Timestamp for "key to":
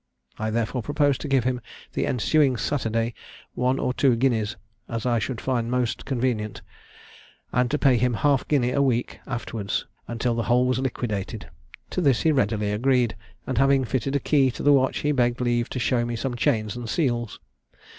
14.19-14.63